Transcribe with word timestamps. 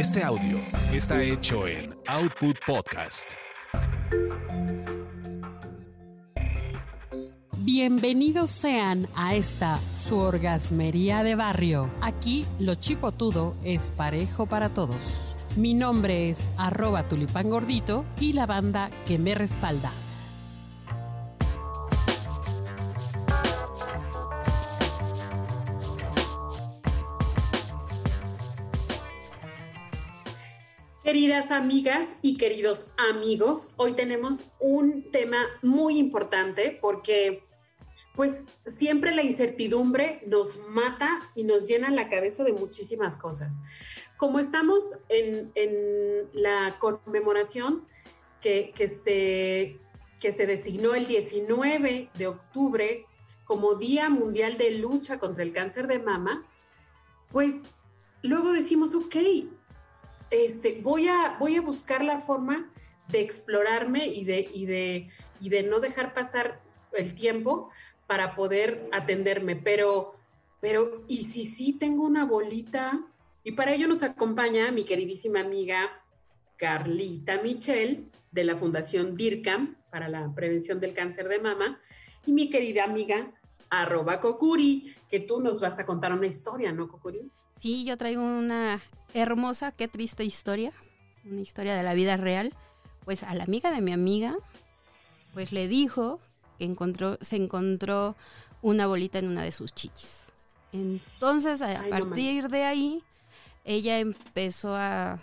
Este 0.00 0.24
audio 0.24 0.58
está 0.94 1.22
hecho 1.22 1.68
en 1.68 1.94
Output 2.06 2.56
Podcast. 2.66 3.34
Bienvenidos 7.58 8.50
sean 8.50 9.08
a 9.14 9.34
esta 9.34 9.78
su 9.92 10.16
orgasmería 10.16 11.22
de 11.22 11.34
barrio. 11.34 11.90
Aquí 12.00 12.46
lo 12.58 12.76
chipotudo 12.76 13.54
es 13.62 13.92
parejo 13.94 14.46
para 14.46 14.70
todos. 14.70 15.36
Mi 15.54 15.74
nombre 15.74 16.30
es 16.30 16.48
arroba 16.56 17.06
tulipán 17.06 17.50
gordito 17.50 18.06
y 18.18 18.32
la 18.32 18.46
banda 18.46 18.90
que 19.06 19.18
me 19.18 19.34
respalda. 19.34 19.92
Queridas 31.10 31.50
amigas 31.50 32.14
y 32.22 32.36
queridos 32.36 32.92
amigos, 32.96 33.74
hoy 33.78 33.94
tenemos 33.94 34.52
un 34.60 35.10
tema 35.10 35.38
muy 35.60 35.98
importante 35.98 36.78
porque 36.80 37.42
pues 38.14 38.44
siempre 38.64 39.12
la 39.12 39.24
incertidumbre 39.24 40.22
nos 40.28 40.68
mata 40.68 41.28
y 41.34 41.42
nos 41.42 41.66
llena 41.66 41.90
la 41.90 42.08
cabeza 42.08 42.44
de 42.44 42.52
muchísimas 42.52 43.16
cosas. 43.16 43.58
Como 44.18 44.38
estamos 44.38 45.00
en, 45.08 45.50
la 46.32 46.76
conmemoración 46.78 47.88
que, 48.40 48.72
se, 48.86 49.80
que 50.20 50.30
se 50.30 50.46
designó 50.46 50.94
el 50.94 51.08
19 51.08 52.10
de 52.14 52.26
octubre 52.28 53.06
como 53.46 53.74
Día 53.74 54.10
Mundial 54.10 54.56
de 54.58 54.78
Lucha 54.78 55.18
contra 55.18 55.42
el 55.42 55.52
Cáncer 55.52 55.88
de 55.88 55.98
Mama, 55.98 56.46
pues 57.32 57.56
luego 58.22 58.52
decimos, 58.52 58.94
ok, 58.94 59.16
este, 60.30 60.80
voy, 60.82 61.08
a, 61.08 61.36
voy 61.38 61.56
a 61.56 61.60
buscar 61.60 62.04
la 62.04 62.18
forma 62.18 62.70
de 63.08 63.20
explorarme 63.20 64.06
y 64.06 64.24
de, 64.24 64.48
y 64.52 64.66
de, 64.66 65.08
y 65.40 65.48
de 65.48 65.62
no 65.64 65.80
dejar 65.80 66.14
pasar 66.14 66.60
el 66.92 67.14
tiempo 67.14 67.70
para 68.06 68.34
poder 68.34 68.88
atenderme. 68.92 69.56
Pero, 69.56 70.14
pero, 70.60 71.04
¿y 71.08 71.24
si 71.24 71.44
sí 71.44 71.72
tengo 71.72 72.04
una 72.04 72.24
bolita? 72.24 73.00
Y 73.42 73.52
para 73.52 73.74
ello 73.74 73.88
nos 73.88 74.02
acompaña 74.02 74.70
mi 74.70 74.84
queridísima 74.84 75.40
amiga 75.40 76.02
Carlita 76.56 77.40
Michel 77.42 78.10
de 78.30 78.44
la 78.44 78.54
Fundación 78.54 79.14
DIRCAM 79.14 79.76
para 79.90 80.08
la 80.08 80.32
prevención 80.34 80.78
del 80.78 80.94
cáncer 80.94 81.28
de 81.28 81.40
mama 81.40 81.80
y 82.26 82.32
mi 82.32 82.48
querida 82.48 82.84
amiga 82.84 83.32
arroba 83.70 84.20
Kokuri, 84.20 84.94
que 85.08 85.20
tú 85.20 85.40
nos 85.40 85.60
vas 85.60 85.78
a 85.78 85.86
contar 85.86 86.12
una 86.12 86.26
historia, 86.26 86.72
¿no, 86.72 86.88
Kokuri? 86.88 87.30
Sí, 87.56 87.84
yo 87.84 87.96
traigo 87.96 88.22
una 88.22 88.82
hermosa, 89.14 89.72
qué 89.72 89.88
triste 89.88 90.24
historia, 90.24 90.72
una 91.24 91.40
historia 91.40 91.74
de 91.74 91.82
la 91.82 91.94
vida 91.94 92.16
real. 92.16 92.54
Pues 93.04 93.22
a 93.22 93.34
la 93.34 93.44
amiga 93.44 93.70
de 93.70 93.80
mi 93.80 93.92
amiga, 93.92 94.36
pues 95.34 95.52
le 95.52 95.68
dijo 95.68 96.20
que 96.58 96.64
encontró, 96.64 97.18
se 97.20 97.36
encontró 97.36 98.16
una 98.62 98.86
bolita 98.86 99.18
en 99.18 99.28
una 99.28 99.42
de 99.42 99.52
sus 99.52 99.74
chichis. 99.74 100.20
Entonces, 100.72 101.62
a 101.62 101.82
partir 101.88 102.48
de 102.48 102.64
ahí, 102.64 103.02
ella 103.64 103.98
empezó 103.98 104.76
a, 104.76 105.18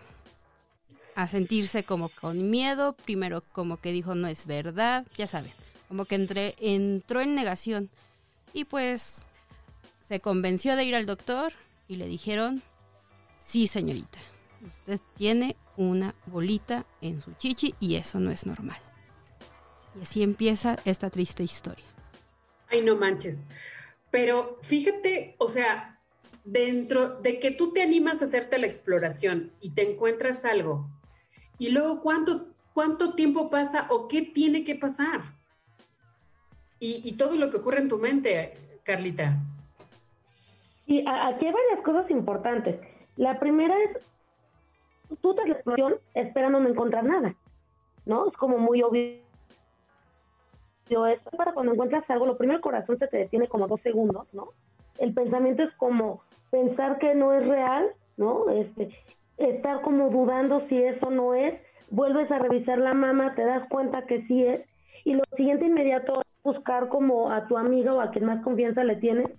a 1.15 1.27
sentirse 1.27 1.83
como 1.83 2.09
con 2.09 2.49
miedo. 2.49 2.93
Primero, 2.93 3.43
como 3.53 3.77
que 3.77 3.91
dijo, 3.91 4.15
no 4.15 4.27
es 4.27 4.45
verdad, 4.45 5.05
ya 5.15 5.27
saben, 5.27 5.52
como 5.88 6.05
que 6.05 6.15
entre, 6.15 6.55
entró 6.59 7.21
en 7.21 7.35
negación. 7.35 7.89
Y 8.53 8.65
pues 8.65 9.25
se 10.08 10.19
convenció 10.19 10.75
de 10.75 10.83
ir 10.83 10.95
al 10.95 11.05
doctor 11.05 11.53
y 11.88 11.97
le 11.97 12.08
dijeron, 12.08 12.61
sí 13.47 13.65
señorita, 13.65 14.19
usted 14.67 14.99
tiene 15.15 15.55
una 15.77 16.13
bolita 16.27 16.85
en 17.01 17.21
su 17.21 17.33
chichi 17.33 17.73
y 17.79 17.95
eso 17.95 18.19
no 18.19 18.29
es 18.29 18.45
normal. 18.45 18.77
Y 19.97 20.03
así 20.03 20.21
empieza 20.21 20.77
esta 20.85 21.09
triste 21.09 21.43
historia. 21.43 21.86
Ay, 22.69 22.81
no 22.83 22.97
manches. 22.97 23.47
Pero 24.11 24.59
fíjate, 24.61 25.36
o 25.39 25.47
sea, 25.47 25.99
dentro 26.43 27.21
de 27.21 27.39
que 27.39 27.52
tú 27.52 27.71
te 27.71 27.81
animas 27.81 28.21
a 28.21 28.25
hacerte 28.25 28.57
la 28.57 28.67
exploración 28.67 29.53
y 29.61 29.71
te 29.71 29.89
encuentras 29.89 30.43
algo, 30.45 30.89
y 31.57 31.69
luego 31.69 32.02
cuánto, 32.02 32.49
cuánto 32.73 33.15
tiempo 33.15 33.49
pasa 33.49 33.87
o 33.89 34.07
qué 34.07 34.21
tiene 34.21 34.63
que 34.63 34.75
pasar. 34.75 35.23
Y, 36.80 37.02
y 37.07 37.17
todo 37.17 37.36
lo 37.37 37.49
que 37.49 37.57
ocurre 37.57 37.80
en 37.80 37.87
tu 37.87 37.97
mente, 37.97 38.80
Carlita. 38.83 39.39
Y 40.86 40.99
aquí 41.07 41.45
hay 41.47 41.53
varias 41.53 41.81
cosas 41.83 42.11
importantes. 42.11 42.80
La 43.17 43.39
primera 43.39 43.76
es, 43.83 43.98
tú 45.22 45.36
te 45.36 45.45
la 45.48 45.55
exploración 45.55 45.95
esperando 46.14 46.60
no 46.60 46.70
encontrar 46.70 47.04
nada, 47.04 47.36
¿no? 48.05 48.28
Es 48.28 48.38
como 48.38 48.58
muy 48.58 48.83
obvio 48.83 49.20
eso. 51.08 51.30
Para 51.32 51.54
cuando 51.54 51.73
encuentras 51.73 52.10
algo, 52.10 52.26
lo 52.26 52.38
primero 52.38 52.58
el 52.58 52.64
corazón 52.64 52.98
se 52.98 53.08
te 53.08 53.17
detiene 53.17 53.48
como 53.48 53.67
dos 53.67 53.82
segundos, 53.82 54.28
¿no? 54.33 54.50
El 55.00 55.14
pensamiento 55.14 55.64
es 55.64 55.73
como 55.73 56.22
pensar 56.50 56.98
que 57.00 57.14
no 57.16 57.33
es 57.33 57.45
real, 57.45 57.89
¿no? 58.16 58.50
Este, 58.50 58.89
estar 59.38 59.82
como 59.82 60.10
dudando 60.10 60.61
si 60.61 60.82
eso 60.82 61.10
no 61.11 61.34
es, 61.34 61.60
vuelves 61.89 62.32
a 62.32 62.39
revisar 62.39 62.78
la 62.78 62.94
mama, 62.94 63.36
te 63.36 63.44
das 63.44 63.67
cuenta 63.70 64.05
que 64.05 64.22
sí 64.23 64.45
es, 64.45 64.61
y 65.04 65.14
lo 65.14 65.23
siguiente 65.36 65.66
inmediato 65.66 66.22
es 66.22 66.44
buscar 66.44 66.88
como 66.88 67.32
a 67.32 67.48
tu 67.48 67.58
amiga 67.58 67.94
o 67.94 68.02
a 68.02 68.11
quien 68.11 68.26
más 68.26 68.44
confianza 68.44 68.84
le 68.84 68.95
tienes 68.95 69.30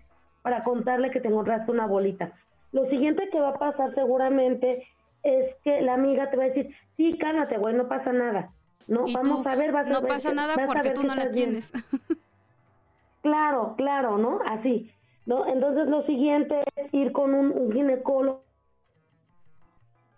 para 0.43 0.65
contarle 0.65 1.11
que 1.11 1.21
te 1.21 1.29
encontraste 1.29 1.71
una 1.71 1.87
bolita. 1.87 2.33
Lo 2.73 2.85
siguiente 2.85 3.29
que 3.31 3.41
va 3.41 3.51
a 3.51 3.59
pasar 3.59 3.95
seguramente 3.95 4.87
es 5.23 5.55
que 5.65 5.81
la 5.81 5.95
amiga 5.95 6.31
te 6.31 6.37
va 6.37 6.45
a 6.45 6.49
decir, 6.49 6.75
sí, 6.97 7.17
cálmate, 7.19 7.59
güey, 7.59 7.75
no 7.75 7.89
pasa 7.89 8.13
nada. 8.13 8.53
No, 8.87 9.05
vamos 9.13 9.47
a 9.47 9.55
ver, 9.55 9.73
vas 9.73 9.89
no 9.89 9.99
a 9.99 10.01
ver. 10.01 10.09
pasa 10.09 10.33
nada 10.33 10.55
porque 10.67 10.91
tú 10.91 11.03
no 11.03 11.15
la 11.15 11.31
tienes. 11.31 11.73
claro, 13.23 13.75
claro, 13.77 14.17
¿no? 14.17 14.41
Así. 14.47 14.91
¿no? 15.29 15.47
Entonces 15.47 15.87
lo 15.89 16.03
siguiente 16.03 16.65
es 16.75 16.93
ir 16.95 17.13
con 17.13 17.35
un, 17.35 17.71
ginecólogo. 17.71 18.43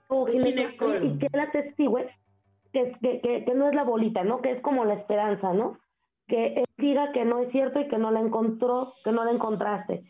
Un 0.09 0.29
ginecólogo. 0.29 1.05
Y 1.05 1.19
que 1.19 1.29
la 1.33 1.51
testigue 1.51 2.15
que, 2.73 2.97
que, 3.03 3.45
que, 3.45 3.55
no 3.55 3.69
es 3.69 3.75
la 3.75 3.83
bolita, 3.83 4.23
¿no? 4.23 4.41
Que 4.41 4.53
es 4.53 4.61
como 4.61 4.85
la 4.85 4.95
esperanza, 4.95 5.53
¿no? 5.53 5.79
Que 6.29 6.63
diga 6.79 7.11
que 7.11 7.25
no 7.25 7.41
es 7.41 7.51
cierto 7.51 7.81
y 7.81 7.89
que 7.89 7.99
no 7.99 8.13
la 8.13 8.21
encontró, 8.21 8.87
que 9.05 9.11
no 9.11 9.25
la 9.25 9.33
encontraste. 9.33 10.05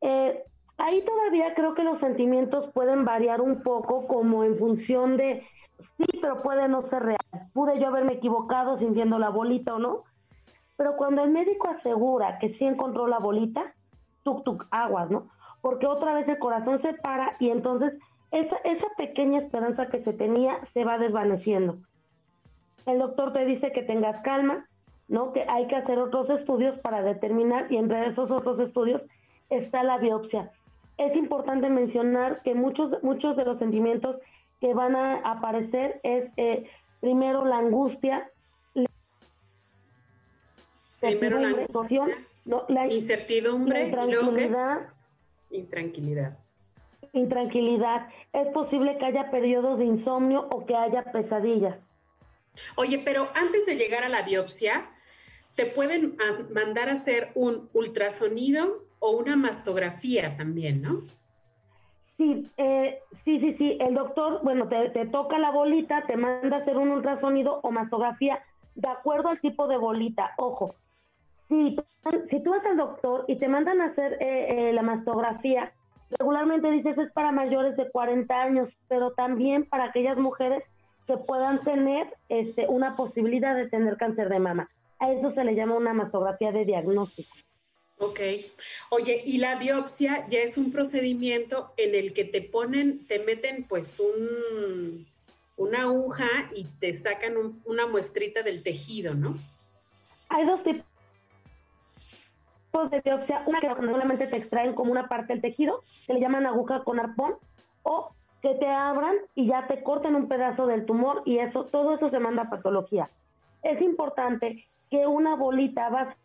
Eh, 0.00 0.44
ahí 0.78 1.02
todavía 1.04 1.54
creo 1.54 1.74
que 1.74 1.82
los 1.82 2.00
sentimientos 2.00 2.70
pueden 2.72 3.04
variar 3.04 3.40
un 3.40 3.62
poco 3.62 4.06
como 4.06 4.44
en 4.44 4.58
función 4.58 5.16
de, 5.16 5.46
sí, 5.96 6.04
pero 6.20 6.42
puede 6.42 6.68
no 6.68 6.82
ser 6.88 7.02
real. 7.02 7.50
Pude 7.52 7.78
yo 7.80 7.88
haberme 7.88 8.14
equivocado 8.14 8.78
sintiendo 8.78 9.18
la 9.18 9.30
bolita 9.30 9.74
o 9.74 9.78
no. 9.78 10.04
Pero 10.76 10.96
cuando 10.96 11.24
el 11.24 11.30
médico 11.30 11.68
asegura 11.68 12.38
que 12.38 12.54
sí 12.54 12.64
encontró 12.64 13.06
la 13.06 13.18
bolita, 13.18 13.74
tuk 14.22 14.44
tuk, 14.44 14.66
aguas, 14.70 15.10
¿no? 15.10 15.26
Porque 15.62 15.86
otra 15.86 16.12
vez 16.12 16.28
el 16.28 16.38
corazón 16.38 16.82
se 16.82 16.92
para 16.94 17.36
y 17.40 17.50
entonces 17.50 17.94
esa, 18.30 18.56
esa 18.64 18.86
pequeña 18.98 19.40
esperanza 19.40 19.86
que 19.86 20.02
se 20.02 20.12
tenía 20.12 20.58
se 20.74 20.84
va 20.84 20.98
desvaneciendo. 20.98 21.78
El 22.84 22.98
doctor 22.98 23.32
te 23.32 23.44
dice 23.46 23.72
que 23.72 23.82
tengas 23.82 24.22
calma, 24.22 24.66
¿no? 25.08 25.32
Que 25.32 25.46
hay 25.48 25.66
que 25.66 25.76
hacer 25.76 25.98
otros 25.98 26.28
estudios 26.30 26.80
para 26.82 27.02
determinar 27.02 27.72
y 27.72 27.76
entre 27.78 28.06
esos 28.08 28.30
otros 28.30 28.60
estudios 28.60 29.02
está 29.48 29.82
la 29.82 29.98
biopsia. 29.98 30.52
Es 30.98 31.14
importante 31.14 31.68
mencionar 31.68 32.42
que 32.42 32.54
muchos, 32.54 33.02
muchos 33.02 33.36
de 33.36 33.44
los 33.44 33.58
sentimientos 33.58 34.16
que 34.60 34.72
van 34.72 34.96
a 34.96 35.16
aparecer 35.18 36.00
es 36.02 36.30
eh, 36.36 36.68
primero 37.00 37.44
la 37.44 37.58
angustia, 37.58 38.30
primero 41.00 41.38
la 41.38 41.48
angustia, 41.48 42.06
la 42.68 42.86
incertidumbre, 42.86 43.86
intranquilidad, 43.86 44.88
intranquilidad. 45.50 46.38
Intranquilidad. 47.12 48.08
Es 48.32 48.48
posible 48.48 48.96
que 48.98 49.06
haya 49.06 49.30
periodos 49.30 49.78
de 49.78 49.84
insomnio 49.84 50.48
o 50.50 50.66
que 50.66 50.74
haya 50.74 51.04
pesadillas. 51.04 51.76
Oye, 52.76 53.02
pero 53.04 53.28
antes 53.34 53.66
de 53.66 53.76
llegar 53.76 54.04
a 54.04 54.08
la 54.08 54.22
biopsia, 54.22 54.90
te 55.54 55.66
pueden 55.66 56.16
mandar 56.52 56.88
a 56.88 56.92
hacer 56.92 57.30
un 57.34 57.68
ultrasonido 57.72 58.85
o 58.98 59.10
una 59.10 59.36
mastografía 59.36 60.36
también, 60.36 60.82
¿no? 60.82 61.00
Sí, 62.16 62.50
eh, 62.56 63.00
sí, 63.24 63.40
sí, 63.40 63.54
sí. 63.58 63.78
El 63.80 63.94
doctor, 63.94 64.40
bueno, 64.42 64.68
te, 64.68 65.06
toca 65.06 65.38
la 65.38 65.50
bolita, 65.50 66.04
te 66.06 66.16
manda 66.16 66.56
a 66.56 66.60
hacer 66.60 66.78
un 66.78 66.88
ultrasonido 66.88 67.60
o 67.62 67.70
mastografía 67.70 68.42
de 68.74 68.88
acuerdo 68.88 69.28
al 69.28 69.40
tipo 69.40 69.68
de 69.68 69.76
bolita. 69.76 70.32
Ojo, 70.38 70.74
si, 71.48 71.76
si 72.30 72.42
tú 72.42 72.50
vas 72.50 72.64
al 72.64 72.78
doctor 72.78 73.24
y 73.28 73.36
te 73.36 73.48
mandan 73.48 73.80
a 73.80 73.86
hacer 73.86 74.14
eh, 74.14 74.68
eh, 74.70 74.72
la 74.72 74.82
mastografía, 74.82 75.72
regularmente 76.18 76.70
dices 76.70 76.96
es 76.96 77.12
para 77.12 77.32
mayores 77.32 77.76
de 77.76 77.90
40 77.90 78.34
años, 78.34 78.70
pero 78.88 79.12
también 79.12 79.64
para 79.64 79.84
aquellas 79.84 80.16
mujeres 80.16 80.62
que 81.06 81.18
puedan 81.18 81.62
tener 81.62 82.14
este, 82.28 82.66
una 82.66 82.96
posibilidad 82.96 83.54
de 83.54 83.68
tener 83.68 83.96
cáncer 83.96 84.28
de 84.28 84.40
mama. 84.40 84.70
A 84.98 85.12
eso 85.12 85.32
se 85.32 85.44
le 85.44 85.54
llama 85.54 85.76
una 85.76 85.92
mastografía 85.92 86.50
de 86.50 86.64
diagnóstico. 86.64 87.36
Ok. 87.98 88.20
Oye, 88.90 89.22
y 89.24 89.38
la 89.38 89.56
biopsia 89.56 90.26
ya 90.28 90.40
es 90.40 90.58
un 90.58 90.70
procedimiento 90.70 91.72
en 91.76 91.94
el 91.94 92.12
que 92.12 92.24
te 92.24 92.42
ponen, 92.42 93.06
te 93.06 93.18
meten 93.20 93.64
pues 93.64 94.00
un, 94.00 95.06
una 95.56 95.82
aguja 95.82 96.28
y 96.54 96.64
te 96.64 96.92
sacan 96.92 97.60
una 97.64 97.86
muestrita 97.86 98.42
del 98.42 98.62
tejido, 98.62 99.14
¿no? 99.14 99.38
Hay 100.28 100.44
dos 100.44 100.62
tipos 100.62 100.84
de 102.90 103.00
biopsia. 103.00 103.42
Una 103.46 103.60
que 103.60 103.68
normalmente 103.68 104.26
te 104.26 104.36
extraen 104.36 104.74
como 104.74 104.92
una 104.92 105.08
parte 105.08 105.32
del 105.32 105.42
tejido, 105.42 105.80
que 106.06 106.12
le 106.12 106.20
llaman 106.20 106.46
aguja 106.46 106.84
con 106.84 107.00
arpón, 107.00 107.36
o 107.82 108.12
que 108.42 108.54
te 108.54 108.66
abran 108.66 109.16
y 109.34 109.46
ya 109.46 109.66
te 109.66 109.82
corten 109.82 110.14
un 110.14 110.28
pedazo 110.28 110.66
del 110.66 110.84
tumor 110.84 111.22
y 111.24 111.38
eso, 111.38 111.64
todo 111.64 111.94
eso 111.94 112.10
se 112.10 112.18
manda 112.18 112.42
a 112.42 112.50
patología. 112.50 113.10
Es 113.62 113.80
importante 113.80 114.66
que 114.90 115.06
una 115.06 115.34
bolita 115.34 115.88
va 115.88 116.16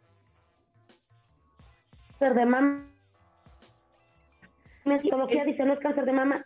ser 2.21 2.35
de 2.35 2.45
mama. 2.45 2.85
La 4.85 5.01
patología 5.01 5.43
dice 5.43 5.65
no 5.65 5.73
es 5.73 5.79
cáncer 5.79 6.05
de 6.05 6.13
mama. 6.13 6.45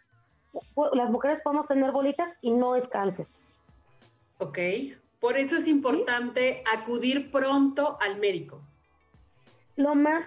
Las 0.94 1.10
mujeres 1.10 1.42
podemos 1.44 1.68
tener 1.68 1.92
bolitas 1.92 2.30
y 2.42 2.52
no 2.52 2.78
es 2.78 2.88
cáncer. 2.88 3.28
Ok. 4.38 4.60
Por 5.20 5.38
eso 5.38 5.58
es 5.58 5.68
importante 5.68 6.64
acudir 6.74 7.30
pronto 7.30 7.98
al 8.00 8.20
médico. 8.20 8.62
Lo 9.76 9.96
más 9.96 10.24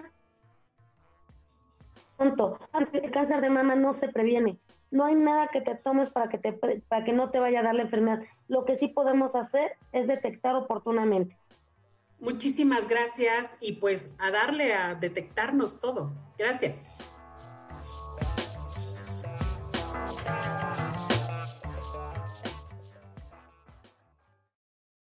pronto. 2.19 2.59
El 2.93 3.11
cáncer 3.11 3.41
de 3.41 3.49
mama 3.49 3.75
no 3.75 3.99
se 3.99 4.09
previene 4.09 4.59
no 4.91 5.05
hay 5.05 5.15
nada 5.15 5.49
que 5.49 5.61
te 5.61 5.75
tomes 5.77 6.11
para 6.11 6.29
que, 6.29 6.39
te, 6.39 6.53
para 6.53 7.05
que 7.05 7.13
no 7.13 7.31
te 7.31 7.39
vaya 7.39 7.61
a 7.61 7.63
dar 7.63 7.75
la 7.75 7.83
enfermedad. 7.83 8.23
Lo 8.49 8.65
que 8.65 8.79
sí 8.79 8.89
podemos 8.89 9.35
hacer 9.35 9.73
es 9.93 10.07
detectar 10.07 10.55
oportunamente. 10.57 11.37
Muchísimas 12.21 12.89
gracias 12.89 13.57
y 13.61 13.75
pues 13.75 14.15
a 14.19 14.31
darle 14.31 14.75
a 14.75 14.95
detectarnos 14.95 15.79
todo. 15.79 16.13
Gracias. 16.37 16.99